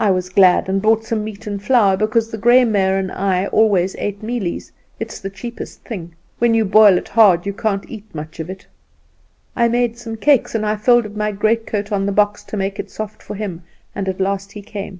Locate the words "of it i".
8.40-9.68